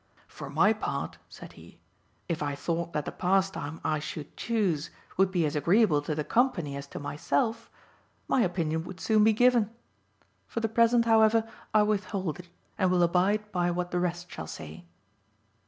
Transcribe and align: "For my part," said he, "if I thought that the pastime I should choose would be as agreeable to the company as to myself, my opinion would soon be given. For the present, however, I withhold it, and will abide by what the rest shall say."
"For 0.27 0.49
my 0.49 0.73
part," 0.73 1.19
said 1.29 1.53
he, 1.53 1.77
"if 2.27 2.41
I 2.41 2.55
thought 2.55 2.91
that 2.93 3.05
the 3.05 3.11
pastime 3.11 3.79
I 3.83 3.99
should 3.99 4.35
choose 4.35 4.89
would 5.15 5.29
be 5.29 5.45
as 5.45 5.55
agreeable 5.55 6.01
to 6.01 6.15
the 6.15 6.23
company 6.23 6.75
as 6.75 6.87
to 6.87 6.99
myself, 6.99 7.69
my 8.27 8.41
opinion 8.41 8.83
would 8.85 8.99
soon 8.99 9.23
be 9.23 9.31
given. 9.31 9.69
For 10.47 10.59
the 10.59 10.69
present, 10.69 11.05
however, 11.05 11.47
I 11.71 11.83
withhold 11.83 12.39
it, 12.39 12.49
and 12.79 12.89
will 12.89 13.03
abide 13.03 13.51
by 13.51 13.69
what 13.69 13.91
the 13.91 13.99
rest 13.99 14.31
shall 14.31 14.47
say." 14.47 14.85